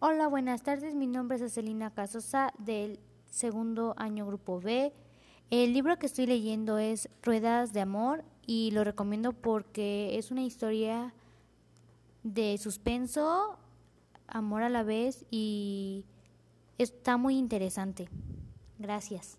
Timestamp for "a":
14.62-14.68